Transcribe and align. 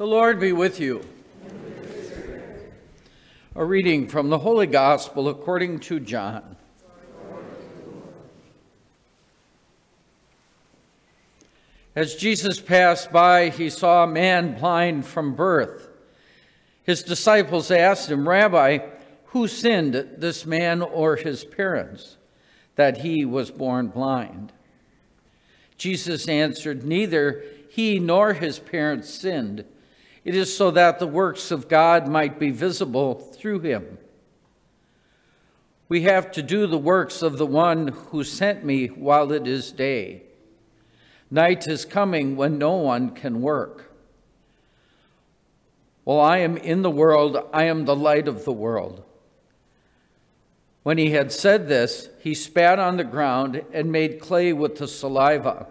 The 0.00 0.06
Lord 0.06 0.40
be 0.40 0.52
with 0.52 0.80
you. 0.80 1.04
A 3.54 3.62
reading 3.62 4.08
from 4.08 4.30
the 4.30 4.38
Holy 4.38 4.66
Gospel 4.66 5.28
according 5.28 5.80
to 5.80 6.00
John. 6.00 6.56
As 11.94 12.14
Jesus 12.14 12.62
passed 12.62 13.12
by, 13.12 13.50
he 13.50 13.68
saw 13.68 14.04
a 14.04 14.06
man 14.06 14.58
blind 14.58 15.04
from 15.04 15.34
birth. 15.34 15.90
His 16.82 17.02
disciples 17.02 17.70
asked 17.70 18.10
him, 18.10 18.26
Rabbi, 18.26 18.78
who 19.26 19.46
sinned, 19.46 20.14
this 20.16 20.46
man 20.46 20.80
or 20.80 21.16
his 21.16 21.44
parents, 21.44 22.16
that 22.76 23.02
he 23.02 23.26
was 23.26 23.50
born 23.50 23.88
blind? 23.88 24.54
Jesus 25.76 26.26
answered, 26.26 26.84
Neither 26.84 27.44
he 27.68 27.98
nor 27.98 28.32
his 28.32 28.58
parents 28.58 29.10
sinned. 29.10 29.66
It 30.24 30.34
is 30.34 30.54
so 30.54 30.70
that 30.72 30.98
the 30.98 31.06
works 31.06 31.50
of 31.50 31.68
God 31.68 32.06
might 32.06 32.38
be 32.38 32.50
visible 32.50 33.14
through 33.14 33.60
him. 33.60 33.98
We 35.88 36.02
have 36.02 36.30
to 36.32 36.42
do 36.42 36.66
the 36.66 36.78
works 36.78 37.22
of 37.22 37.38
the 37.38 37.46
one 37.46 37.88
who 37.88 38.22
sent 38.22 38.64
me 38.64 38.86
while 38.86 39.32
it 39.32 39.46
is 39.46 39.72
day. 39.72 40.22
Night 41.30 41.66
is 41.66 41.84
coming 41.84 42.36
when 42.36 42.58
no 42.58 42.76
one 42.76 43.10
can 43.10 43.40
work. 43.40 43.92
While 46.04 46.20
I 46.20 46.38
am 46.38 46.56
in 46.56 46.82
the 46.82 46.90
world, 46.90 47.38
I 47.52 47.64
am 47.64 47.84
the 47.84 47.96
light 47.96 48.28
of 48.28 48.44
the 48.44 48.52
world. 48.52 49.04
When 50.82 50.98
he 50.98 51.10
had 51.10 51.30
said 51.30 51.68
this, 51.68 52.08
he 52.20 52.34
spat 52.34 52.78
on 52.78 52.96
the 52.96 53.04
ground 53.04 53.62
and 53.72 53.92
made 53.92 54.20
clay 54.20 54.52
with 54.52 54.78
the 54.78 54.88
saliva, 54.88 55.66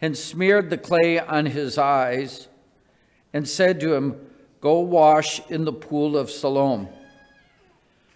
and 0.00 0.16
smeared 0.16 0.70
the 0.70 0.78
clay 0.78 1.18
on 1.18 1.46
his 1.46 1.78
eyes, 1.78 2.48
and 3.32 3.48
said 3.48 3.80
to 3.80 3.94
him, 3.94 4.26
Go 4.60 4.80
wash 4.80 5.40
in 5.48 5.64
the 5.64 5.72
pool 5.72 6.16
of 6.16 6.30
Siloam, 6.30 6.88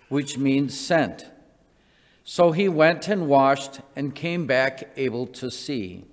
which 0.08 0.36
means 0.36 0.78
sent. 0.78 1.26
So 2.24 2.52
he 2.52 2.68
went 2.68 3.08
and 3.08 3.28
washed 3.28 3.80
and 3.96 4.14
came 4.14 4.46
back 4.46 4.90
able 4.96 5.26
to 5.28 5.50
see. 5.50 6.04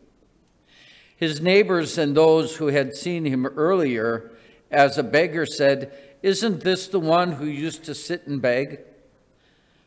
His 1.15 1.41
neighbors 1.41 1.97
and 1.97 2.15
those 2.15 2.55
who 2.55 2.67
had 2.67 2.95
seen 2.95 3.25
him 3.25 3.45
earlier 3.45 4.31
as 4.71 4.97
a 4.97 5.03
beggar 5.03 5.45
said, 5.45 5.93
Isn't 6.23 6.61
this 6.61 6.87
the 6.87 6.99
one 6.99 7.33
who 7.33 7.45
used 7.45 7.83
to 7.85 7.95
sit 7.95 8.25
and 8.25 8.41
beg? 8.41 8.79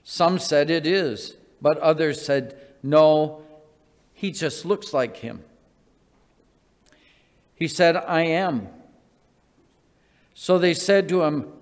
Some 0.04 0.38
said 0.38 0.70
it 0.70 0.86
is, 0.86 1.36
but 1.60 1.78
others 1.78 2.24
said, 2.24 2.56
No, 2.82 3.42
he 4.12 4.30
just 4.30 4.64
looks 4.64 4.92
like 4.92 5.16
him. 5.16 5.42
He 7.56 7.68
said, 7.68 7.96
I 7.96 8.22
am. 8.22 8.68
So 10.34 10.58
they 10.58 10.74
said 10.74 11.08
to 11.08 11.22
him, 11.22 11.52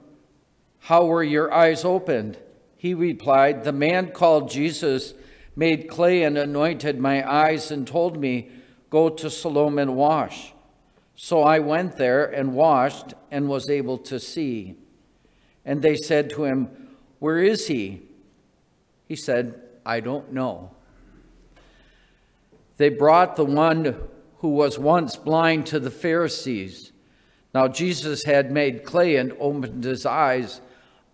How 0.81 1.05
were 1.05 1.23
your 1.23 1.53
eyes 1.53 1.84
opened? 1.84 2.39
He 2.77 2.95
replied, 2.95 3.62
The 3.62 3.73
man 3.73 4.11
called 4.11 4.51
Jesus 4.51 5.15
made 5.55 5.89
clay 5.89 6.23
and 6.23 6.39
anointed 6.39 6.98
my 6.98 7.31
eyes 7.31 7.70
and 7.70 7.87
told 7.87 8.19
me, 8.19 8.50
Go 8.91 9.09
to 9.11 9.31
Siloam 9.31 9.78
and 9.78 9.95
wash. 9.95 10.53
So 11.15 11.43
I 11.43 11.61
went 11.61 11.97
there 11.98 12.25
and 12.25 12.55
washed 12.55 13.15
and 13.31 13.48
was 13.48 13.70
able 13.70 13.98
to 13.98 14.19
see. 14.19 14.77
And 15.65 15.83
they 15.83 15.95
said 15.95 16.31
to 16.31 16.45
him, 16.45 16.69
Where 17.19 17.39
is 17.39 17.69
he? 17.69 18.03
He 19.06 19.17
said, 19.17 19.61
I 19.84 20.00
don't 20.00 20.33
know. 20.33 20.75
They 22.78 22.89
brought 22.89 23.37
the 23.37 23.45
one 23.45 23.97
who 24.39 24.48
was 24.48 24.78
once 24.78 25.17
blind 25.17 25.67
to 25.67 25.78
the 25.78 25.91
Pharisees. 25.91 26.93
Now 27.55 27.69
Jesus 27.69 28.25
had 28.25 28.50
made 28.50 28.84
clay 28.84 29.17
and 29.17 29.33
opened 29.39 29.84
his 29.84 30.06
eyes 30.06 30.61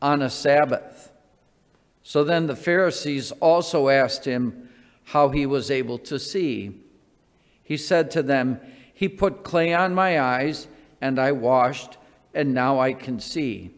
on 0.00 0.22
a 0.22 0.31
Sabbath. 0.31 1.11
So 2.03 2.25
then 2.25 2.47
the 2.47 2.56
Pharisees 2.56 3.33
also 3.33 3.89
asked 3.89 4.25
him 4.25 4.68
how 5.05 5.30
he 5.30 5.46
was 5.46 5.70
able 5.70 5.98
to 5.98 6.18
see. 6.18 6.80
He 7.63 7.77
said 7.77 8.11
to 8.13 8.23
them, 8.23 8.61
He 8.95 9.08
put 9.08 9.42
clay 9.42 9.74
on 9.74 9.95
my 9.95 10.20
eyes, 10.20 10.68
and 11.01 11.18
I 11.18 11.33
washed, 11.33 11.98
and 12.35 12.55
now 12.55 12.79
I 12.79 12.92
can 12.92 13.20
see. 13.20 13.70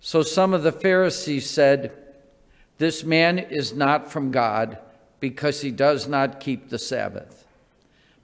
So 0.00 0.22
some 0.22 0.54
of 0.54 0.62
the 0.62 0.72
Pharisees 0.72 1.50
said, 1.50 1.92
this 2.78 3.02
man 3.02 3.38
is 3.38 3.74
not 3.74 4.10
from 4.10 4.30
God 4.30 4.78
because 5.20 5.60
he 5.60 5.72
does 5.72 6.06
not 6.06 6.40
keep 6.40 6.68
the 6.68 6.78
Sabbath. 6.78 7.44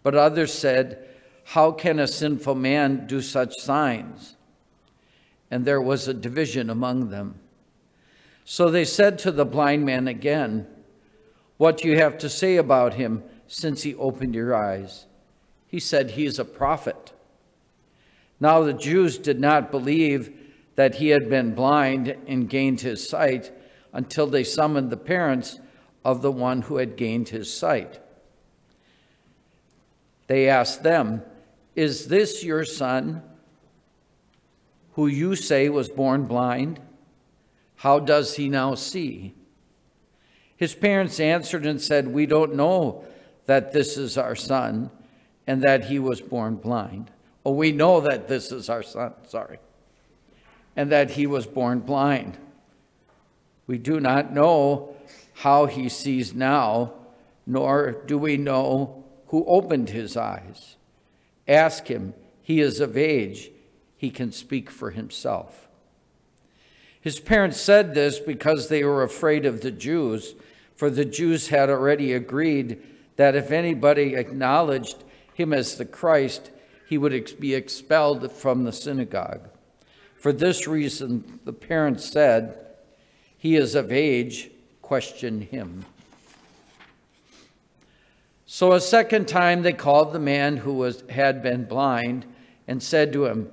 But 0.05 0.15
others 0.15 0.53
said, 0.53 1.04
How 1.44 1.71
can 1.72 1.99
a 1.99 2.09
sinful 2.09 2.55
man 2.55 3.06
do 3.06 3.21
such 3.21 3.60
signs? 3.60 4.37
And 5.50 5.65
there 5.65 5.81
was 5.81 6.09
a 6.09 6.15
division 6.15 6.71
among 6.71 7.10
them. 7.10 7.37
So 8.44 8.71
they 8.71 8.84
said 8.84 9.19
to 9.21 9.31
the 9.31 9.44
blind 9.44 9.87
man 9.87 10.09
again, 10.09 10.66
What 11.56 11.78
do 11.78 11.88
you 11.88 11.99
have 11.99 12.19
to 12.19 12.28
say 12.28 12.56
about 12.56 12.94
him 12.94 13.22
since 13.47 13.82
he 13.82 13.94
opened 13.94 14.34
your 14.34 14.55
eyes? 14.55 15.06
He 15.66 15.81
said, 15.81 16.12
He 16.12 16.27
is 16.27 16.38
a 16.38 16.44
prophet. 16.44 17.12
Now 18.41 18.62
the 18.62 18.72
Jews 18.72 19.16
did 19.19 19.41
not 19.41 19.71
believe 19.71 20.32
that 20.76 20.97
he 20.97 21.09
had 21.09 21.31
been 21.31 21.55
blind 21.55 22.16
and 22.26 22.49
gained 22.49 22.81
his 22.81 23.09
sight 23.09 23.53
until 23.93 24.26
they 24.26 24.44
summoned 24.44 24.91
the 24.91 24.97
parents 24.97 25.61
of 26.05 26.21
the 26.21 26.32
one 26.32 26.62
who 26.62 26.76
had 26.76 26.97
gained 26.97 27.28
his 27.28 27.53
sight. 27.53 28.00
They 30.26 30.49
asked 30.49 30.82
them, 30.82 31.22
Is 31.75 32.07
this 32.09 32.45
your 32.45 32.65
son 32.65 33.23
who 34.93 35.07
you 35.07 35.35
say 35.35 35.69
was 35.69 35.89
born 35.89 36.25
blind? 36.25 36.81
How 37.77 37.99
does 37.99 38.37
he 38.37 38.49
now 38.49 38.75
see? 38.75 39.35
His 40.57 40.75
parents 40.75 41.19
answered 41.19 41.67
and 41.67 41.81
said, 41.81 42.09
We 42.09 42.27
don't 42.27 42.55
know 42.55 43.05
that 43.47 43.73
this 43.73 43.97
is 43.97 44.17
our 44.17 44.37
son 44.37 44.91
and 45.47 45.62
that 45.62 45.87
he 45.87 45.99
was 45.99 46.21
born 46.21 46.57
blind. 46.57 47.11
Oh, 47.45 47.53
we 47.53 47.73
know 47.73 48.01
that 48.01 48.29
this 48.29 48.51
is 48.53 48.71
our 48.71 48.83
son, 48.83 49.12
sorry, 49.29 49.59
and 50.77 50.91
that 50.91 51.11
he 51.11 51.27
was 51.27 51.47
born 51.47 51.81
blind. 51.81 52.39
We 53.67 53.79
do 53.79 54.01
not 54.01 54.33
know 54.33 54.97
how 55.35 55.67
he 55.67 55.89
sees 55.89 56.33
now, 56.33 56.93
nor 57.47 57.93
do 58.06 58.17
we 58.17 58.37
know 58.37 59.05
who 59.27 59.45
opened 59.47 59.91
his 59.91 60.17
eyes. 60.17 60.77
Ask 61.47 61.88
him, 61.88 62.15
he 62.43 62.60
is 62.60 62.81
of 62.81 62.97
age, 62.97 63.50
he 63.97 64.10
can 64.10 64.32
speak 64.32 64.71
for 64.71 64.91
himself. 64.91 65.69
His 67.00 67.21
parents 67.21 67.60
said 67.60 67.94
this 67.94 68.19
because 68.19 68.69
they 68.69 68.84
were 68.84 69.03
afraid 69.03 69.44
of 69.44 69.60
the 69.60 69.71
Jews, 69.71 70.34
for 70.75 70.88
the 70.88 71.05
Jews 71.05 71.49
had 71.49 71.71
already 71.71 72.12
agreed 72.12 72.82
that 73.16 73.37
if 73.37 73.50
anybody 73.50 74.15
acknowledged 74.15 75.05
him 75.34 75.53
as 75.53 75.77
the 75.77 75.84
Christ, 75.84 76.50
he 76.88 76.99
would 76.99 77.38
be 77.38 77.55
expelled 77.55 78.32
from 78.32 78.65
the 78.65 78.72
synagogue. 78.72 79.49
For 80.16 80.32
this 80.32 80.66
reason, 80.66 81.41
the 81.44 81.53
parents 81.53 82.05
said, 82.05 82.59
he 83.37 83.56
is 83.56 83.75
of 83.75 83.93
age, 83.93 84.50
question 84.81 85.43
him. 85.43 85.84
So 88.47 88.72
a 88.72 88.81
second 88.81 89.27
time 89.27 89.62
they 89.62 89.72
called 89.72 90.12
the 90.12 90.19
man 90.19 90.59
who 90.59 90.75
was, 90.75 91.03
had 91.09 91.43
been 91.43 91.65
blind 91.65 92.27
and 92.69 92.82
said 92.82 93.12
to 93.12 93.27
him, 93.27 93.50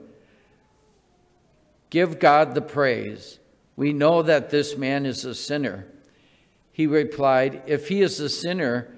Give 1.89 2.19
God 2.19 2.55
the 2.55 2.61
praise. 2.61 3.39
We 3.75 3.93
know 3.93 4.21
that 4.21 4.49
this 4.49 4.77
man 4.77 5.05
is 5.05 5.25
a 5.25 5.35
sinner. 5.35 5.87
He 6.71 6.87
replied, 6.87 7.63
If 7.67 7.87
he 7.87 8.01
is 8.01 8.19
a 8.19 8.29
sinner, 8.29 8.93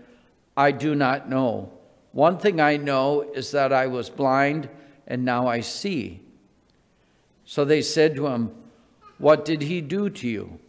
I 0.56 0.72
do 0.72 0.94
not 0.96 1.30
know. 1.30 1.72
One 2.12 2.38
thing 2.38 2.60
I 2.62 2.78
know 2.78 3.22
is 3.22 3.52
that 3.52 3.74
I 3.74 3.88
was 3.88 4.10
blind 4.10 4.70
and 5.08 5.26
now 5.26 5.48
I 5.48 5.62
see. 5.62 6.22
So 7.46 7.66
they 7.66 7.82
said 7.82 8.16
to 8.16 8.28
him, 8.28 8.52
What 9.18 9.46
did 9.46 9.64
he 9.64 9.82
do 9.82 10.10
to 10.10 10.28
you? 10.28 10.60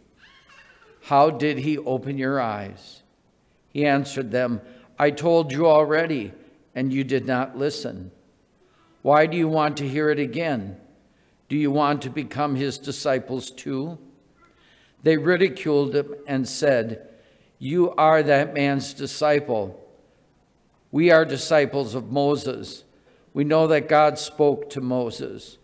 How 1.03 1.29
did 1.29 1.59
he 1.59 1.77
open 1.77 2.17
your 2.17 2.41
eyes? 2.41 3.03
He 3.69 3.85
answered 3.85 4.31
them, 4.31 4.61
I 4.97 5.11
told 5.11 5.51
you 5.51 5.67
already, 5.67 6.33
and 6.73 6.93
you 6.93 7.03
did 7.03 7.25
not 7.25 7.57
listen. 7.57 8.11
Why 9.01 9.25
do 9.25 9.37
you 9.37 9.47
want 9.47 9.77
to 9.77 9.87
hear 9.87 10.09
it 10.09 10.19
again? 10.19 10.77
Do 11.47 11.57
you 11.57 11.69
want 11.69 12.01
to 12.03 12.09
become 12.09 12.55
his 12.55 12.77
disciples 12.77 13.51
too? 13.51 13.97
They 15.03 15.17
ridiculed 15.17 15.95
him 15.95 16.15
and 16.25 16.47
said, 16.47 17.07
You 17.59 17.91
are 17.91 18.23
that 18.23 18.53
man's 18.53 18.93
disciple. 18.93 19.79
We 20.91 21.11
are 21.11 21.25
disciples 21.25 21.93
of 21.93 22.11
Moses. 22.11 22.83
We 23.33 23.43
know 23.43 23.67
that 23.67 23.89
God 23.89 24.17
spoke 24.17 24.69
to 24.71 24.81
Moses, 24.81 25.57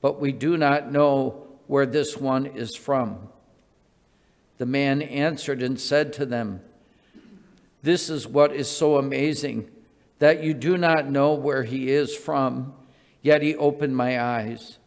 but 0.00 0.20
we 0.20 0.32
do 0.32 0.56
not 0.56 0.90
know 0.90 1.46
where 1.68 1.86
this 1.86 2.16
one 2.16 2.46
is 2.46 2.76
from. 2.76 3.28
The 4.58 4.66
man 4.66 5.00
answered 5.00 5.62
and 5.62 5.80
said 5.80 6.12
to 6.14 6.26
them, 6.26 6.60
This 7.82 8.08
is 8.08 8.26
what 8.26 8.52
is 8.54 8.68
so 8.68 8.96
amazing, 8.96 9.70
that 10.18 10.42
you 10.42 10.54
do 10.54 10.76
not 10.78 11.10
know 11.10 11.34
where 11.34 11.64
he 11.64 11.90
is 11.90 12.14
from. 12.14 12.74
yet 13.22 13.40
he 13.40 13.54
opened 13.54 13.96
my 13.96 14.20
eyes. 14.20 14.78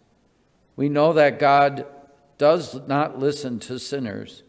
We 0.75 0.89
know 0.89 1.13
that 1.13 1.39
God 1.39 1.85
does 2.37 2.85
not 2.87 3.17
listen 3.17 3.59
to 3.61 3.79
sinners, 3.79 4.43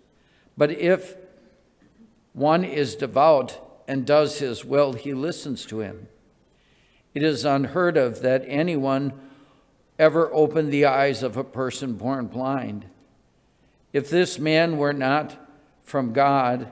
but 0.57 0.73
if 0.73 1.15
one 2.33 2.65
is 2.65 2.97
devout 2.97 3.61
and 3.87 4.05
does 4.05 4.41
his 4.41 4.65
will, 4.65 4.93
he 4.93 5.15
listens 5.15 5.65
to 5.67 5.81
him. 5.81 6.09
It 7.15 7.23
is 7.23 7.45
unheard 7.45 7.97
of 7.97 8.21
that 8.23 8.45
anyone 8.47 9.13
ever 9.99 10.29
opened 10.35 10.73
the 10.73 10.85
eyes 10.85 11.23
of 11.23 11.37
a 11.37 11.45
person 11.45 11.95
born 11.95 12.27
blind. 12.27 12.87
If 13.93 14.11
this 14.11 14.39
man 14.39 14.77
were 14.77 14.93
not 14.93 15.37
from 15.85 16.13
God, 16.13 16.69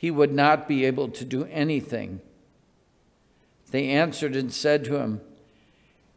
he 0.00 0.10
would 0.10 0.32
not 0.32 0.66
be 0.66 0.86
able 0.86 1.08
to 1.08 1.26
do 1.26 1.44
anything. 1.50 2.22
They 3.70 3.90
answered 3.90 4.34
and 4.34 4.50
said 4.50 4.82
to 4.84 4.96
him, 4.96 5.20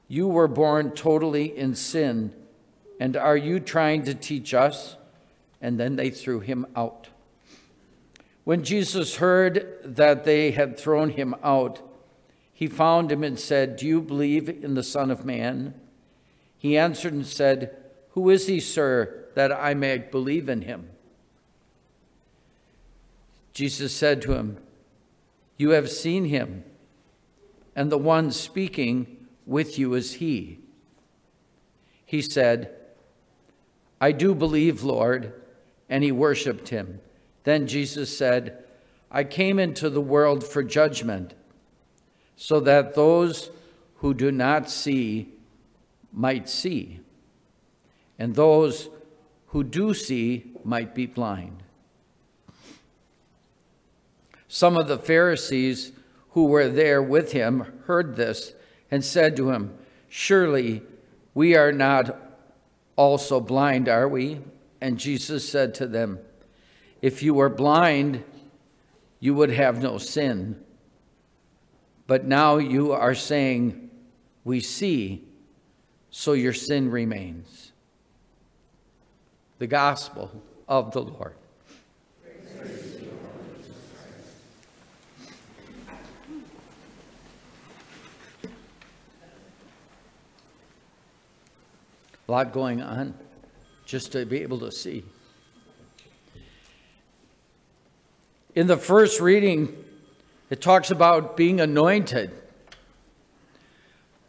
You 0.08 0.26
were 0.26 0.48
born 0.48 0.92
totally 0.92 1.58
in 1.58 1.76
sin, 1.76 2.34
and 2.98 3.18
are 3.18 3.36
you 3.36 3.60
trying 3.60 4.06
to 4.06 4.16
teach 4.16 4.54
us? 4.54 4.96
And 5.62 5.78
then 5.78 5.98
they 5.98 6.10
threw 6.10 6.40
him 6.40 6.66
out. 6.78 7.10
When 8.46 8.64
Jesus 8.64 9.18
heard 9.18 9.78
that 9.84 10.24
they 10.24 10.52
had 10.52 10.80
thrown 10.80 11.10
him 11.10 11.36
out, 11.44 11.82
he 12.54 12.68
found 12.68 13.12
him 13.12 13.22
and 13.22 13.38
said, 13.38 13.76
Do 13.76 13.86
you 13.86 14.00
believe 14.00 14.48
in 14.48 14.76
the 14.76 14.84
Son 14.84 15.12
of 15.12 15.26
Man? 15.26 15.74
He 16.58 16.78
answered 16.78 17.12
and 17.12 17.28
said, 17.28 17.76
Who 18.12 18.30
is 18.30 18.48
he, 18.48 18.62
sir, 18.62 19.26
that 19.36 19.52
I 19.52 19.74
may 19.74 19.98
believe 19.98 20.48
in 20.48 20.62
him? 20.62 20.88
Jesus 23.54 23.96
said 23.96 24.22
to 24.24 24.34
him, 24.34 24.58
You 25.58 25.72
have 25.72 25.90
seen 25.90 26.26
him, 26.26 26.64
and 27.76 27.92
the 27.92 27.98
one 27.98 28.32
speaking 28.32 29.28
with 29.46 29.78
you 29.78 29.94
is 29.94 30.16
he. 30.16 30.60
He 32.06 32.22
said, 32.22 32.72
I 34.02 34.12
do 34.12 34.36
believe, 34.36 34.84
Lord, 34.84 35.34
and 35.90 36.04
he 36.04 36.12
worshiped 36.12 36.70
him. 36.70 37.00
Then 37.44 37.68
Jesus 37.68 38.16
said, 38.16 38.64
I 39.12 39.24
came 39.24 39.60
into 39.60 39.90
the 39.90 40.02
world 40.02 40.44
for 40.44 40.64
judgment, 40.64 41.36
so 42.36 42.60
that 42.62 42.96
those 42.96 43.52
who 43.98 44.14
do 44.14 44.32
not 44.32 44.70
see 44.70 45.30
might 46.12 46.50
see, 46.50 47.00
and 48.18 48.36
those 48.36 48.90
who 49.48 49.64
do 49.64 49.94
see 49.94 50.52
might 50.64 50.94
be 50.94 51.06
blind. 51.06 51.63
Some 54.54 54.78
of 54.78 54.88
the 54.88 55.00
Pharisees 55.00 55.94
who 56.34 56.46
were 56.46 56.70
there 56.70 57.02
with 57.02 57.32
him 57.32 57.82
heard 57.88 58.16
this 58.16 58.54
and 58.92 59.04
said 59.04 59.36
to 59.38 59.50
him, 59.50 59.74
Surely 60.08 60.84
we 61.34 61.56
are 61.56 61.72
not 61.72 62.16
also 62.96 63.40
blind, 63.40 63.90
are 63.90 64.08
we? 64.08 64.42
And 64.80 65.00
Jesus 65.00 65.50
said 65.50 65.74
to 65.74 65.88
them, 65.88 66.20
if 67.02 67.24
you 67.24 67.34
were 67.34 67.50
blind, 67.50 68.24
you 69.20 69.34
would 69.34 69.50
have 69.50 69.82
no 69.82 69.98
sin. 69.98 70.64
But 72.06 72.26
now 72.26 72.58
you 72.58 72.92
are 72.92 73.16
saying, 73.16 73.90
We 74.44 74.60
see, 74.60 75.24
so 76.12 76.34
your 76.34 76.54
sin 76.54 76.92
remains. 76.92 77.72
The 79.58 79.66
gospel 79.66 80.44
of 80.68 80.92
the 80.92 81.02
Lord. 81.02 81.38
A 82.24 83.03
lot 92.34 92.52
going 92.52 92.82
on 92.82 93.14
just 93.86 94.12
to 94.12 94.26
be 94.26 94.42
able 94.42 94.58
to 94.60 94.72
see. 94.72 95.04
In 98.56 98.66
the 98.66 98.76
first 98.78 99.22
reading, 99.22 99.84
it 100.50 100.60
talks 100.60 100.90
about 100.90 101.38
being 101.38 101.62
anointed, 101.62 102.32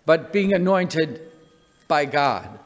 but 0.04 0.34
being 0.34 0.52
anointed 0.52 1.32
by 1.88 2.04
God. 2.04 2.58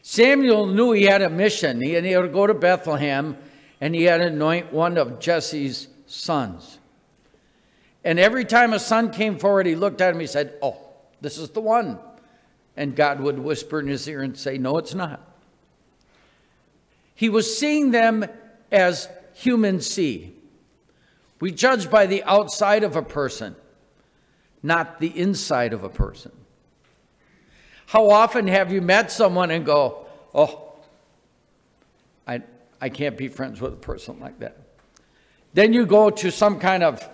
Samuel 0.00 0.66
knew 0.66 0.92
he 0.92 1.02
had 1.02 1.20
a 1.20 1.28
mission. 1.28 1.82
He 1.82 1.92
had 1.92 2.04
to 2.04 2.28
go 2.28 2.46
to 2.46 2.54
Bethlehem 2.54 3.36
and 3.82 3.94
he 3.94 4.04
had 4.04 4.18
to 4.18 4.28
anoint 4.28 4.72
one 4.72 4.96
of 4.96 5.20
Jesse's 5.20 5.88
sons. 6.06 6.78
And 8.02 8.18
every 8.18 8.46
time 8.46 8.72
a 8.72 8.78
son 8.78 9.10
came 9.10 9.38
forward, 9.38 9.66
he 9.66 9.74
looked 9.74 10.00
at 10.00 10.14
him, 10.14 10.20
he 10.20 10.26
said, 10.26 10.54
Oh, 10.62 10.78
this 11.20 11.36
is 11.36 11.50
the 11.50 11.60
one. 11.60 11.98
And 12.76 12.94
God 12.94 13.20
would 13.20 13.38
whisper 13.38 13.80
in 13.80 13.86
his 13.86 14.06
ear 14.08 14.22
and 14.22 14.36
say, 14.36 14.58
No, 14.58 14.78
it's 14.78 14.94
not. 14.94 15.20
He 17.14 17.28
was 17.28 17.58
seeing 17.58 17.90
them 17.90 18.26
as 18.70 19.08
humans 19.32 19.86
see. 19.86 20.34
We 21.40 21.50
judge 21.50 21.90
by 21.90 22.06
the 22.06 22.22
outside 22.24 22.84
of 22.84 22.96
a 22.96 23.02
person, 23.02 23.56
not 24.62 25.00
the 25.00 25.18
inside 25.18 25.72
of 25.72 25.82
a 25.82 25.88
person. 25.88 26.32
How 27.86 28.10
often 28.10 28.48
have 28.48 28.72
you 28.72 28.80
met 28.80 29.12
someone 29.12 29.50
and 29.50 29.64
go, 29.64 30.06
oh, 30.34 30.72
I, 32.26 32.42
I 32.80 32.88
can't 32.88 33.16
be 33.16 33.28
friends 33.28 33.60
with 33.60 33.72
a 33.74 33.76
person 33.76 34.18
like 34.18 34.40
that? 34.40 34.58
Then 35.54 35.72
you 35.72 35.86
go 35.86 36.10
to 36.10 36.30
some 36.30 36.58
kind 36.58 36.82
of 36.82 37.08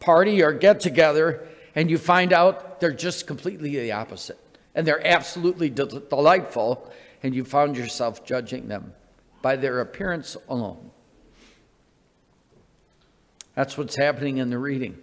party 0.00 0.42
or 0.42 0.52
get 0.52 0.80
together 0.80 1.48
and 1.74 1.90
you 1.90 1.98
find 1.98 2.32
out 2.32 2.80
they're 2.80 2.92
just 2.92 3.26
completely 3.26 3.74
the 3.76 3.92
opposite. 3.92 4.38
And 4.74 4.86
they're 4.86 5.06
absolutely 5.06 5.70
de- 5.70 5.86
delightful, 5.86 6.90
and 7.22 7.34
you 7.34 7.44
found 7.44 7.76
yourself 7.76 8.24
judging 8.24 8.68
them 8.68 8.94
by 9.42 9.56
their 9.56 9.80
appearance 9.80 10.36
alone. 10.48 10.90
That's 13.54 13.76
what's 13.76 13.96
happening 13.96 14.38
in 14.38 14.50
the 14.50 14.58
reading. 14.58 14.96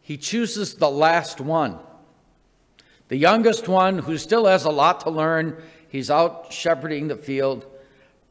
He 0.00 0.16
chooses 0.16 0.74
the 0.74 0.90
last 0.90 1.40
one, 1.40 1.78
the 3.08 3.16
youngest 3.16 3.68
one 3.68 3.98
who 3.98 4.18
still 4.18 4.46
has 4.46 4.64
a 4.64 4.70
lot 4.70 5.00
to 5.00 5.10
learn. 5.10 5.62
He's 5.88 6.10
out 6.10 6.52
shepherding 6.52 7.08
the 7.08 7.16
field 7.16 7.66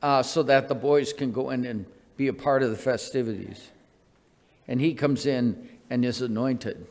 uh, 0.02 0.22
so 0.22 0.44
that 0.44 0.68
the 0.68 0.76
boys 0.76 1.14
can 1.14 1.32
go 1.32 1.50
in 1.50 1.66
and 1.66 1.86
be 2.16 2.28
a 2.28 2.34
part 2.34 2.62
of 2.62 2.70
the 2.70 2.78
festivities. 2.78 3.72
And 4.68 4.80
he 4.80 4.94
comes 4.94 5.26
in 5.26 5.68
and 5.90 6.06
is 6.06 6.22
anointed. 6.22 6.86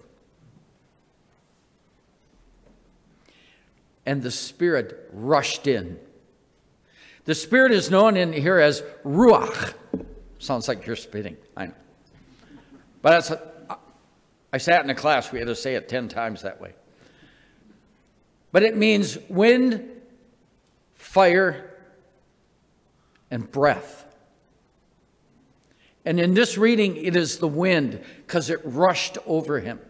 And 4.05 4.23
the 4.23 4.31
Spirit 4.31 5.09
rushed 5.13 5.67
in. 5.67 5.99
The 7.25 7.35
Spirit 7.35 7.73
is 7.73 7.91
known 7.91 8.17
in 8.17 8.32
here 8.32 8.59
as 8.59 8.82
Ruach. 9.05 9.75
Sounds 10.39 10.67
like 10.67 10.87
you're 10.87 10.97
spitting. 10.97 11.37
I 11.56 11.67
know. 11.67 11.75
But 13.01 13.11
that's 13.11 13.31
a, 13.31 13.79
I 14.53 14.59
sat 14.59 14.85
in 14.85 14.91
a 14.91 14.94
class, 14.94 15.32
we 15.32 15.39
had 15.39 15.49
to 15.49 15.55
say 15.55 15.75
it 15.77 15.89
10 15.89 16.09
times 16.09 16.43
that 16.43 16.61
way. 16.61 16.73
But 18.51 18.63
it 18.63 18.77
means 18.77 19.19
wind, 19.29 19.89
fire, 20.94 21.71
and 23.31 23.51
breath. 23.51 24.05
And 26.05 26.21
in 26.21 26.35
this 26.35 26.59
reading, 26.59 26.97
it 26.97 27.17
is 27.17 27.39
the 27.39 27.49
wind 27.49 28.03
because 28.27 28.51
it 28.51 28.61
rushed 28.65 29.17
over 29.27 29.61
him. 29.61 29.81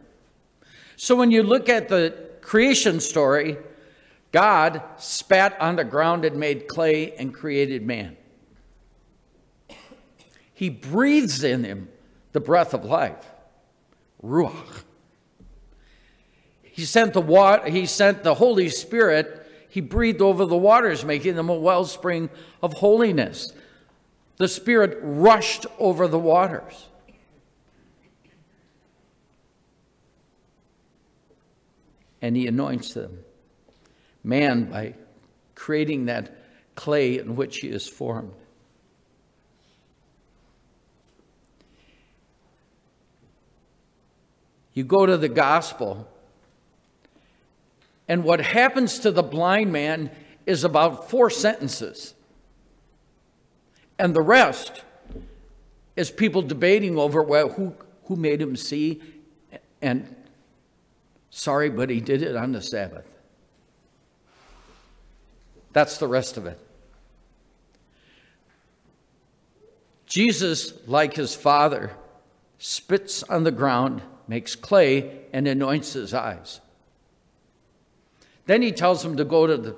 So 0.97 1.17
when 1.17 1.31
you 1.31 1.43
look 1.43 1.69
at 1.69 1.89
the 1.89 2.15
creation 2.41 3.01
story, 3.01 3.57
God 4.33 4.83
spat 4.97 5.61
on 5.61 5.77
the 5.77 5.85
ground 5.85 6.25
and 6.25 6.37
made 6.37 6.67
clay 6.67 7.13
and 7.13 7.33
created 7.33 7.87
man. 7.87 8.17
He 10.55 10.71
breathes 10.71 11.45
in 11.45 11.65
him 11.65 11.89
the 12.33 12.41
breath 12.41 12.73
of 12.73 12.85
life, 12.85 13.27
ruach. 14.25 14.85
He 16.63 16.85
sent 16.87 17.13
the 17.13 17.21
water, 17.21 17.69
he 17.69 17.85
sent 17.85 18.23
the 18.23 18.35
Holy 18.35 18.71
Spirit, 18.71 19.47
he 19.69 19.83
breathed 19.83 20.23
over 20.23 20.47
the 20.47 20.57
waters, 20.57 21.05
making 21.05 21.35
them 21.35 21.51
a 21.51 21.55
wellspring 21.55 22.31
of 22.63 22.75
holiness. 22.75 23.53
The 24.39 24.49
Spirit 24.49 24.99
rushed 25.03 25.67
over 25.79 26.09
the 26.09 26.19
waters. 26.19 26.89
And 32.23 32.37
he 32.37 32.47
anoints 32.47 32.95
them. 32.95 33.19
Man, 34.25 34.65
by 34.65 34.95
creating 35.55 36.07
that 36.07 36.37
clay 36.75 37.19
in 37.19 37.37
which 37.37 37.59
he 37.59 37.69
is 37.69 37.89
formed. 37.89 38.33
You 44.75 44.85
go 44.85 45.05
to 45.05 45.17
the 45.19 45.29
gospel, 45.29 46.09
and 48.09 48.25
what 48.25 48.41
happens 48.41 49.01
to 49.01 49.11
the 49.11 49.23
blind 49.23 49.73
man 49.73 50.11
is 50.47 50.65
about 50.65 51.11
four 51.11 51.29
sentences. 51.29 52.15
And 53.99 54.15
the 54.15 54.23
rest 54.23 54.83
is 55.95 56.11
people 56.11 56.41
debating 56.43 56.97
over 56.97 57.23
well, 57.23 57.51
who, 57.51 57.75
who 58.05 58.17
made 58.17 58.41
him 58.41 58.57
see 58.57 59.03
and 59.83 60.17
Sorry, 61.35 61.71
but 61.71 61.89
he 61.89 62.03
did 62.03 62.23
it 62.23 62.37
on 62.37 62.53
the 62.53 62.61
Sabbath. 62.61 63.11
That's 65.73 65.99
the 65.99 66.07
rest 66.07 66.37
of 66.37 66.47
it. 66.47 66.59
Jesus, 70.07 70.75
like 70.87 71.15
his 71.15 71.35
father, 71.35 71.93
spits 72.59 73.23
on 73.23 73.45
the 73.45 73.51
ground, 73.51 74.03
makes 74.29 74.55
clay, 74.55 75.21
and 75.33 75.49
anoints 75.49 75.95
his 75.95 76.13
eyes. 76.13 76.61
Then 78.45 78.61
he 78.61 78.73
tells 78.73 79.03
him 79.03 79.17
to 79.17 79.25
go 79.25 79.47
to 79.47 79.57
the, 79.57 79.77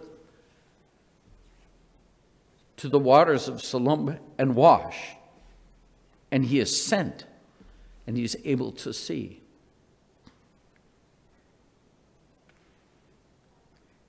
to 2.79 2.89
the 2.89 2.99
waters 2.99 3.47
of 3.47 3.63
Siloam 3.63 4.19
and 4.37 4.57
wash. 4.57 5.15
And 6.33 6.45
he 6.47 6.59
is 6.59 6.85
sent, 6.85 7.27
and 8.07 8.17
he's 8.17 8.35
able 8.45 8.73
to 8.73 8.93
see. 8.93 9.44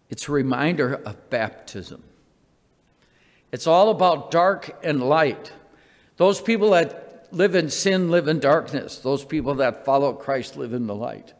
It's 0.09 0.29
a 0.29 0.31
reminder 0.31 0.93
of 0.93 1.29
baptism. 1.29 2.03
It's 3.51 3.67
all 3.67 3.89
about 3.89 4.31
dark 4.31 4.77
and 4.83 5.01
light. 5.01 5.51
Those 6.17 6.41
people 6.41 6.71
that 6.71 7.27
live 7.31 7.55
in 7.55 7.69
sin 7.69 8.09
live 8.09 8.27
in 8.27 8.39
darkness. 8.39 8.99
Those 8.99 9.25
people 9.25 9.55
that 9.55 9.85
follow 9.85 10.13
Christ 10.13 10.57
live 10.57 10.73
in 10.73 10.87
the 10.87 10.95
light. 10.95 11.33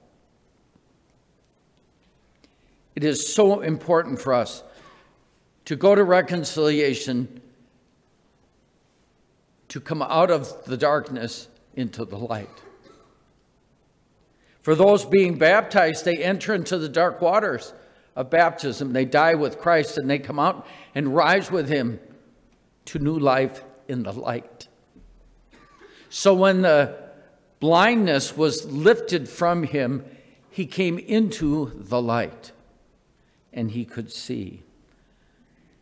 It 2.95 3.03
is 3.03 3.33
so 3.33 3.61
important 3.61 4.21
for 4.21 4.33
us 4.33 4.63
to 5.65 5.75
go 5.75 5.95
to 5.95 6.03
reconciliation, 6.03 7.41
to 9.67 9.81
come 9.81 10.01
out 10.01 10.31
of 10.31 10.65
the 10.65 10.77
darkness 10.77 11.49
into 11.75 12.05
the 12.05 12.17
light. 12.17 12.49
For 14.61 14.75
those 14.75 15.05
being 15.05 15.37
baptized, 15.37 16.05
they 16.05 16.15
enter 16.15 16.53
into 16.53 16.77
the 16.77 16.89
dark 16.89 17.21
waters 17.21 17.73
of 18.15 18.29
baptism. 18.29 18.93
They 18.93 19.05
die 19.05 19.35
with 19.35 19.59
Christ 19.59 19.97
and 19.97 20.09
they 20.09 20.19
come 20.19 20.39
out 20.39 20.65
and 20.93 21.15
rise 21.15 21.51
with 21.51 21.67
him 21.67 21.99
to 22.85 22.99
new 22.99 23.17
life 23.17 23.63
in 23.87 24.03
the 24.03 24.13
light. 24.13 24.67
So 26.09 26.33
when 26.33 26.61
the 26.61 26.97
blindness 27.59 28.37
was 28.37 28.65
lifted 28.65 29.27
from 29.27 29.63
him, 29.63 30.05
he 30.49 30.65
came 30.65 30.97
into 30.97 31.71
the 31.75 32.01
light 32.01 32.51
and 33.51 33.71
he 33.71 33.85
could 33.85 34.11
see. 34.11 34.63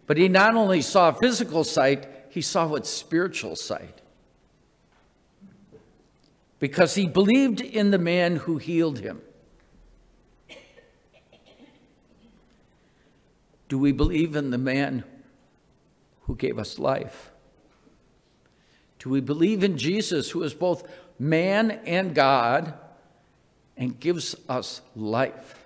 But 0.07 0.17
he 0.17 0.27
not 0.27 0.55
only 0.55 0.81
saw 0.81 1.11
physical 1.11 1.63
sight, 1.63 2.07
he 2.29 2.41
saw 2.41 2.67
what 2.67 2.87
spiritual 2.87 3.55
sight. 3.55 4.01
Because 6.59 6.95
he 6.95 7.07
believed 7.07 7.61
in 7.61 7.91
the 7.91 7.97
man 7.97 8.37
who 8.37 8.57
healed 8.57 8.99
him. 8.99 9.21
Do 13.73 13.79
we 13.79 13.91
believe 13.91 14.35
in 14.35 14.51
the 14.51 14.59
man 14.59 15.03
who 16.25 16.35
gave 16.35 16.59
us 16.59 16.77
life? 16.77 17.31
Do 18.99 19.09
we 19.09 19.19
believe 19.19 19.63
in 19.63 19.79
Jesus, 19.79 20.29
who 20.29 20.43
is 20.43 20.53
both 20.53 20.87
man 21.17 21.71
and 21.87 22.13
God 22.13 22.75
and 23.75 23.99
gives 23.99 24.35
us 24.47 24.81
life? 24.95 25.65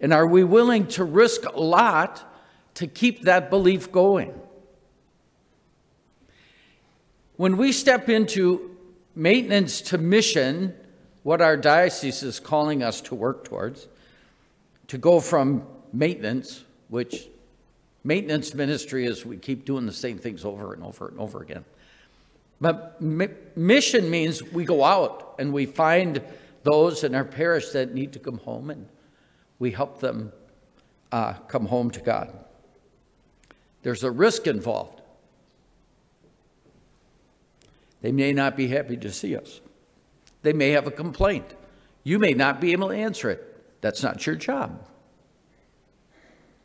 And 0.00 0.10
are 0.10 0.26
we 0.26 0.42
willing 0.42 0.86
to 0.86 1.04
risk 1.04 1.44
a 1.44 1.60
lot 1.60 2.24
to 2.76 2.86
keep 2.86 3.24
that 3.24 3.50
belief 3.50 3.92
going? 3.92 4.32
When 7.36 7.58
we 7.58 7.72
step 7.72 8.08
into 8.08 8.74
maintenance 9.14 9.82
to 9.82 9.98
mission, 9.98 10.74
what 11.24 11.42
our 11.42 11.58
diocese 11.58 12.22
is 12.22 12.40
calling 12.40 12.82
us 12.82 13.02
to 13.02 13.14
work 13.14 13.44
towards, 13.44 13.86
to 14.90 14.98
go 14.98 15.20
from 15.20 15.64
maintenance, 15.92 16.64
which 16.88 17.28
maintenance 18.02 18.54
ministry 18.54 19.06
is 19.06 19.24
we 19.24 19.36
keep 19.36 19.64
doing 19.64 19.86
the 19.86 19.92
same 19.92 20.18
things 20.18 20.44
over 20.44 20.74
and 20.74 20.82
over 20.82 21.06
and 21.06 21.20
over 21.20 21.40
again. 21.40 21.64
But 22.60 23.00
mission 23.00 24.10
means 24.10 24.42
we 24.42 24.64
go 24.64 24.82
out 24.82 25.36
and 25.38 25.52
we 25.52 25.64
find 25.64 26.20
those 26.64 27.04
in 27.04 27.14
our 27.14 27.24
parish 27.24 27.68
that 27.68 27.94
need 27.94 28.12
to 28.14 28.18
come 28.18 28.38
home 28.38 28.68
and 28.68 28.88
we 29.60 29.70
help 29.70 30.00
them 30.00 30.32
uh, 31.12 31.34
come 31.34 31.66
home 31.66 31.92
to 31.92 32.00
God. 32.00 32.36
There's 33.82 34.02
a 34.02 34.10
risk 34.10 34.48
involved. 34.48 35.02
They 38.02 38.10
may 38.10 38.32
not 38.32 38.56
be 38.56 38.66
happy 38.66 38.96
to 38.96 39.12
see 39.12 39.36
us. 39.36 39.60
They 40.42 40.52
may 40.52 40.70
have 40.70 40.88
a 40.88 40.90
complaint. 40.90 41.54
You 42.02 42.18
may 42.18 42.32
not 42.32 42.60
be 42.60 42.72
able 42.72 42.88
to 42.88 42.94
answer 42.96 43.30
it. 43.30 43.49
That's 43.80 44.02
not 44.02 44.26
your 44.26 44.36
job. 44.36 44.86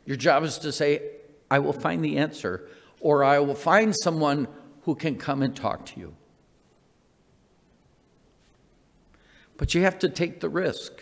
Your 0.04 0.16
job 0.16 0.44
is 0.44 0.58
to 0.58 0.72
say, 0.72 1.02
I 1.50 1.58
will 1.58 1.72
find 1.72 2.04
the 2.04 2.18
answer, 2.18 2.68
or 3.00 3.24
I 3.24 3.38
will 3.38 3.54
find 3.54 3.94
someone 3.94 4.48
who 4.82 4.94
can 4.94 5.16
come 5.16 5.42
and 5.42 5.54
talk 5.54 5.86
to 5.86 6.00
you. 6.00 6.14
But 9.56 9.74
you 9.74 9.82
have 9.82 9.98
to 10.00 10.08
take 10.08 10.40
the 10.40 10.48
risk. 10.48 10.92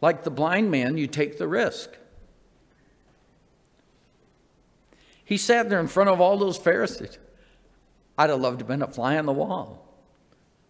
Like 0.00 0.24
the 0.24 0.30
blind 0.30 0.70
man, 0.70 0.96
you 0.96 1.06
take 1.06 1.38
the 1.38 1.48
risk. 1.48 1.90
He 5.24 5.36
sat 5.36 5.68
there 5.68 5.80
in 5.80 5.88
front 5.88 6.08
of 6.08 6.20
all 6.20 6.38
those 6.38 6.56
Pharisees. 6.56 7.18
I'd 8.16 8.30
have 8.30 8.40
loved 8.40 8.60
to 8.60 8.62
have 8.62 8.68
been 8.68 8.82
a 8.82 8.88
fly 8.88 9.18
on 9.18 9.26
the 9.26 9.32
wall. 9.32 9.87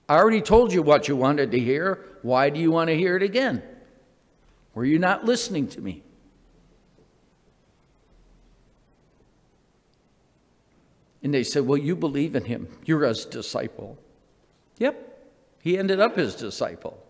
I 0.08 0.16
already 0.16 0.40
told 0.40 0.72
you 0.72 0.82
what 0.82 1.06
you 1.06 1.16
wanted 1.16 1.50
to 1.50 1.58
hear. 1.58 2.04
Why 2.22 2.48
do 2.50 2.58
you 2.58 2.70
want 2.70 2.88
to 2.88 2.96
hear 2.96 3.16
it 3.16 3.22
again? 3.22 3.62
Were 4.74 4.84
you 4.84 4.98
not 4.98 5.24
listening 5.24 5.68
to 5.68 5.80
me? 5.80 6.02
And 11.22 11.34
they 11.34 11.42
said, 11.42 11.66
Well, 11.66 11.78
you 11.78 11.94
believe 11.96 12.36
in 12.36 12.44
him. 12.44 12.68
You're 12.84 13.04
his 13.04 13.24
disciple. 13.24 13.98
Yep. 14.78 15.04
He 15.62 15.76
ended 15.76 16.00
up 16.00 16.16
his 16.16 16.34
disciple. 16.34 17.04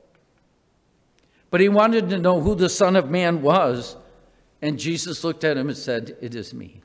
But 1.50 1.60
he 1.60 1.68
wanted 1.68 2.10
to 2.10 2.18
know 2.18 2.40
who 2.40 2.54
the 2.54 2.68
Son 2.68 2.96
of 2.96 3.10
Man 3.10 3.42
was. 3.42 3.96
And 4.60 4.78
Jesus 4.78 5.22
looked 5.22 5.44
at 5.44 5.56
him 5.56 5.68
and 5.68 5.76
said, 5.76 6.16
It 6.20 6.34
is 6.34 6.52
me. 6.52 6.80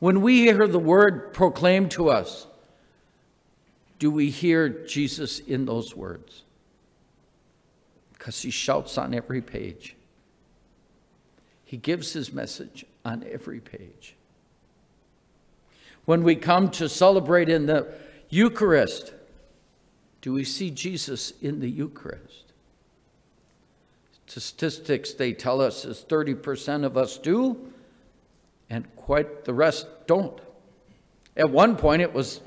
When 0.00 0.22
we 0.22 0.40
hear 0.40 0.66
the 0.66 0.78
word 0.78 1.32
proclaimed 1.32 1.92
to 1.92 2.08
us, 2.08 2.46
do 4.04 4.10
we 4.10 4.28
hear 4.28 4.68
Jesus 4.68 5.38
in 5.38 5.64
those 5.64 5.96
words? 5.96 6.42
Because 8.12 8.42
he 8.42 8.50
shouts 8.50 8.98
on 8.98 9.14
every 9.14 9.40
page. 9.40 9.96
He 11.64 11.78
gives 11.78 12.12
his 12.12 12.30
message 12.30 12.84
on 13.02 13.24
every 13.32 13.60
page. 13.60 14.14
When 16.04 16.22
we 16.22 16.36
come 16.36 16.70
to 16.72 16.86
celebrate 16.86 17.48
in 17.48 17.64
the 17.64 17.94
Eucharist, 18.28 19.14
do 20.20 20.34
we 20.34 20.44
see 20.44 20.70
Jesus 20.70 21.32
in 21.40 21.60
the 21.60 21.70
Eucharist? 21.70 22.52
Statistics 24.26 25.14
they 25.14 25.32
tell 25.32 25.62
us 25.62 25.86
is 25.86 26.04
30% 26.06 26.84
of 26.84 26.98
us 26.98 27.16
do, 27.16 27.72
and 28.68 28.84
quite 28.96 29.46
the 29.46 29.54
rest 29.54 29.86
don't. 30.06 30.38
At 31.38 31.48
one 31.48 31.74
point, 31.76 32.02
it 32.02 32.12
was 32.12 32.42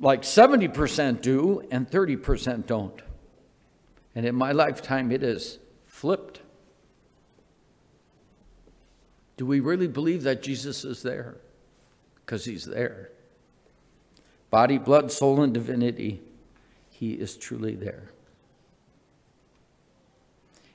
like 0.00 0.22
70% 0.22 1.22
do 1.22 1.66
and 1.70 1.88
30% 1.88 2.66
don't. 2.66 3.00
And 4.14 4.26
in 4.26 4.34
my 4.34 4.52
lifetime, 4.52 5.10
it 5.10 5.22
is 5.22 5.58
flipped. 5.86 6.40
Do 9.36 9.46
we 9.46 9.60
really 9.60 9.88
believe 9.88 10.22
that 10.22 10.42
Jesus 10.42 10.84
is 10.84 11.02
there? 11.02 11.36
Because 12.16 12.44
he's 12.44 12.64
there. 12.64 13.10
Body, 14.50 14.78
blood, 14.78 15.10
soul, 15.10 15.42
and 15.42 15.52
divinity, 15.52 16.22
he 16.90 17.14
is 17.14 17.36
truly 17.36 17.74
there. 17.74 18.10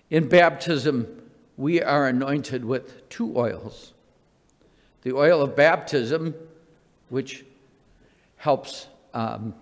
In 0.09 0.27
baptism, 0.27 1.21
we 1.55 1.81
are 1.81 2.07
anointed 2.07 2.65
with 2.65 3.07
two 3.09 3.37
oils 3.37 3.93
the 5.01 5.15
oil 5.15 5.41
of 5.41 5.55
baptism, 5.55 6.35
which 7.07 7.45
helps 8.35 8.87
um, 9.13 9.53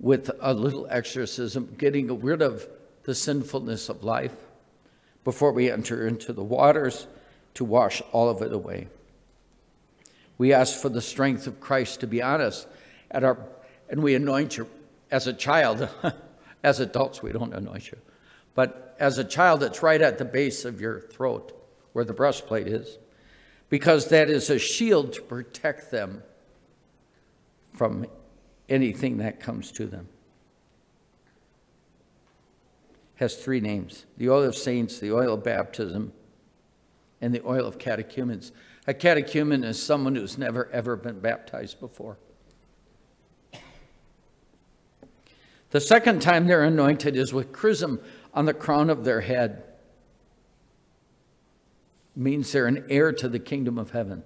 with 0.00 0.30
a 0.40 0.52
little 0.52 0.86
exorcism, 0.90 1.74
getting 1.78 2.20
rid 2.20 2.42
of 2.42 2.66
the 3.04 3.14
sinfulness 3.14 3.88
of 3.88 4.04
life 4.04 4.34
before 5.24 5.52
we 5.52 5.70
enter 5.70 6.06
into 6.06 6.32
the 6.32 6.42
waters 6.42 7.06
to 7.54 7.64
wash 7.64 8.02
all 8.12 8.28
of 8.28 8.42
it 8.42 8.52
away. 8.52 8.88
We 10.36 10.52
ask 10.52 10.80
for 10.80 10.88
the 10.88 11.00
strength 11.00 11.46
of 11.46 11.60
Christ 11.60 12.00
to 12.00 12.06
be 12.06 12.20
honest 12.20 12.66
at 13.10 13.24
our 13.24 13.38
and 13.88 14.02
we 14.02 14.14
anoint 14.14 14.56
you 14.56 14.68
as 15.10 15.26
a 15.26 15.32
child. 15.32 15.88
as 16.64 16.80
adults, 16.80 17.22
we 17.22 17.30
don't 17.30 17.52
anoint 17.52 17.90
you. 17.90 17.98
But 18.54 18.96
as 18.98 19.18
a 19.18 19.24
child, 19.24 19.62
it's 19.62 19.82
right 19.82 20.00
at 20.00 20.18
the 20.18 20.24
base 20.24 20.64
of 20.64 20.80
your 20.80 21.00
throat 21.00 21.52
where 21.92 22.04
the 22.04 22.14
breastplate 22.14 22.66
is, 22.66 22.98
because 23.68 24.08
that 24.08 24.30
is 24.30 24.50
a 24.50 24.58
shield 24.58 25.12
to 25.12 25.22
protect 25.22 25.90
them 25.90 26.22
from 27.74 28.06
anything 28.68 29.18
that 29.18 29.40
comes 29.40 29.70
to 29.72 29.86
them. 29.86 30.08
Has 33.16 33.36
three 33.36 33.60
names 33.60 34.06
the 34.16 34.30
oil 34.30 34.44
of 34.44 34.56
saints, 34.56 34.98
the 34.98 35.12
oil 35.12 35.34
of 35.34 35.44
baptism, 35.44 36.12
and 37.20 37.34
the 37.34 37.44
oil 37.46 37.66
of 37.66 37.78
catechumens. 37.78 38.52
A 38.86 38.94
catechumen 38.94 39.64
is 39.64 39.82
someone 39.82 40.14
who's 40.14 40.36
never, 40.36 40.68
ever 40.70 40.96
been 40.96 41.20
baptized 41.20 41.80
before. 41.80 42.18
The 45.70 45.80
second 45.80 46.22
time 46.22 46.46
they're 46.46 46.62
anointed 46.62 47.16
is 47.16 47.32
with 47.32 47.50
chrism 47.52 48.00
on 48.32 48.44
the 48.44 48.54
crown 48.54 48.90
of 48.90 49.04
their 49.04 49.22
head. 49.22 49.64
means 52.14 52.52
they're 52.52 52.66
an 52.66 52.84
heir 52.88 53.12
to 53.12 53.28
the 53.28 53.40
kingdom 53.40 53.76
of 53.76 53.90
heaven. 53.90 54.22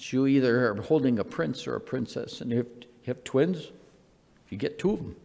You 0.00 0.26
either 0.26 0.72
are 0.72 0.82
holding 0.82 1.18
a 1.18 1.24
prince 1.24 1.66
or 1.66 1.76
a 1.76 1.80
princess, 1.80 2.40
and 2.40 2.52
if 2.52 2.66
you 2.66 2.88
have 3.06 3.22
twins, 3.22 3.70
you 4.48 4.56
get 4.56 4.78
two 4.78 4.92
of 4.92 4.98
them. 4.98 5.16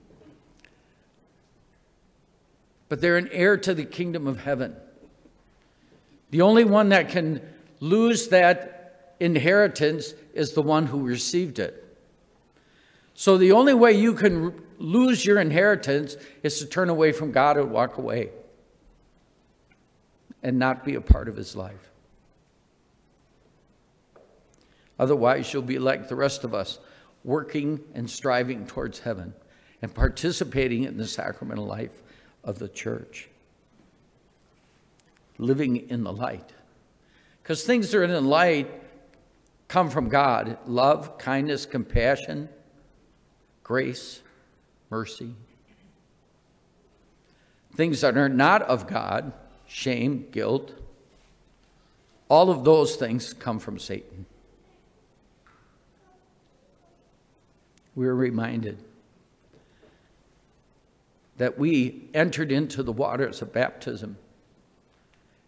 But 2.89 3.01
they're 3.01 3.17
an 3.17 3.29
heir 3.32 3.58
to 3.58 3.74
the 3.74 3.86
kingdom 3.86 4.27
of 4.27 4.39
heaven. 4.39 4.75
The 6.29 6.41
only 6.41 6.65
one 6.65 6.89
that 6.89 7.10
can 7.10 7.41
lose 7.79 8.27
that 8.27 9.15
inheritance 9.20 10.13
is 10.34 10.53
the 10.53 10.62
one 10.62 10.88
who 10.88 11.01
received 11.01 11.58
it. 11.58 11.82
So 13.13 13.38
the 13.38 13.53
only 13.53 13.74
way 13.74 13.94
you 13.94 14.13
can 14.13 14.62
lose 14.77 15.25
your 15.25 15.39
inheritance 15.39 16.17
is 16.44 16.60
to 16.60 16.65
turn 16.65 16.89
away 16.89 17.13
from 17.13 17.32
God 17.32 17.58
and 17.58 17.72
walk 17.72 17.98
away 17.98 18.32
and 20.44 20.60
not 20.60 20.84
be 20.84 20.96
a 20.96 21.01
part 21.01 21.29
of 21.29 21.38
his 21.38 21.55
life. 21.55 21.91
Otherwise, 24.98 25.52
you'll 25.54 25.62
be 25.62 25.80
like 25.80 26.08
the 26.08 26.16
rest 26.16 26.44
of 26.44 26.54
us, 26.54 26.80
working 27.24 27.80
and 27.94 28.10
striving 28.10 28.66
towards 28.66 29.00
heaven 29.00 29.34
and 29.82 29.94
participating 29.94 30.84
in 30.84 30.98
the 30.98 31.08
sacramental 31.08 31.66
life 31.66 32.02
of 32.44 32.60
the 32.60 32.70
church, 32.70 33.30
living 35.38 35.90
in 35.90 36.04
the 36.04 36.14
light. 36.14 36.54
Because 37.44 37.64
things 37.64 37.92
that 37.92 37.98
are 37.98 38.04
in 38.04 38.12
the 38.12 38.22
light 38.22 38.70
come 39.68 39.90
from 39.90 40.10
God 40.10 40.58
love, 40.66 41.18
kindness, 41.18 41.66
compassion, 41.66 42.50
grace, 43.64 44.22
mercy. 44.90 45.36
Things 47.75 48.02
that 48.02 48.18
are 48.18 48.30
not 48.30 48.62
of 48.62 48.88
God, 48.88 49.34
shame, 49.68 50.28
guilt, 50.32 50.72
all 52.30 52.50
of 52.50 52.64
those 52.64 52.96
things 52.96 53.34
come 53.34 53.60
from 53.60 53.78
Satan. 53.78 54.25
We're 57.96 58.14
reminded 58.14 58.84
that 61.38 61.58
we 61.58 62.10
entered 62.14 62.52
into 62.52 62.84
the 62.84 62.92
waters 62.92 63.42
of 63.42 63.54
baptism 63.54 64.18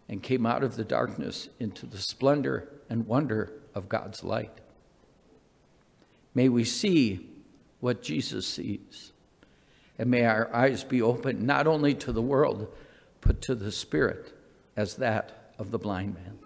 and 0.08 0.22
came 0.22 0.46
out 0.46 0.62
of 0.62 0.76
the 0.76 0.84
darkness 0.84 1.48
into 1.60 1.86
the 1.86 1.98
splendor 1.98 2.68
and 2.88 3.06
wonder 3.06 3.52
of 3.74 3.88
God's 3.88 4.24
light. 4.24 4.52
May 6.34 6.48
we 6.48 6.64
see 6.64 7.28
what 7.80 8.02
Jesus 8.02 8.46
sees. 8.46 9.12
And 9.98 10.10
may 10.10 10.24
our 10.24 10.54
eyes 10.54 10.84
be 10.84 11.02
open 11.02 11.44
not 11.44 11.66
only 11.66 11.94
to 11.94 12.12
the 12.12 12.22
world, 12.22 12.72
but 13.20 13.42
to 13.42 13.54
the 13.54 13.72
Spirit 13.72 14.32
as 14.76 14.96
that 14.96 15.52
of 15.58 15.70
the 15.70 15.78
blind 15.78 16.14
man. 16.14 16.38